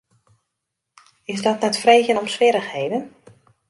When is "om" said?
2.19-2.27